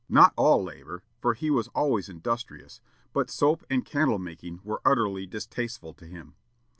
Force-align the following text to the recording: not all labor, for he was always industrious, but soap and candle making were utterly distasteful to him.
not 0.09 0.33
all 0.35 0.63
labor, 0.63 1.03
for 1.19 1.35
he 1.35 1.51
was 1.51 1.67
always 1.75 2.09
industrious, 2.09 2.81
but 3.13 3.29
soap 3.29 3.63
and 3.69 3.85
candle 3.85 4.17
making 4.17 4.59
were 4.63 4.81
utterly 4.83 5.27
distasteful 5.27 5.93
to 5.93 6.07
him. 6.07 6.33